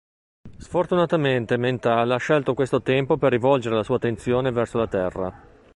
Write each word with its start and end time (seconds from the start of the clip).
Sfortunatamente, 0.57 1.57
Mental 1.57 2.09
ha 2.09 2.17
scelto 2.17 2.55
questo 2.55 2.81
tempo 2.81 3.17
per 3.17 3.29
rivolgere 3.33 3.75
la 3.75 3.83
sua 3.83 3.97
attenzione 3.97 4.49
verso 4.49 4.79
la 4.79 4.87
Terra. 4.87 5.43